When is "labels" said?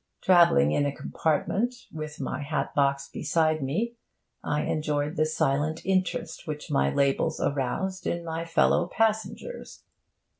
6.91-7.39